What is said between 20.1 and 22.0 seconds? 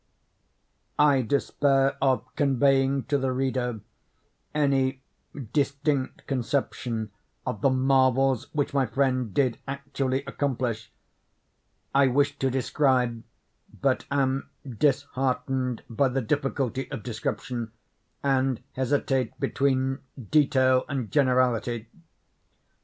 detail and generality.